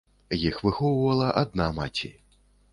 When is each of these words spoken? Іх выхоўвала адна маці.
Іх 0.45 0.57
выхоўвала 0.67 1.29
адна 1.45 1.71
маці. 1.79 2.13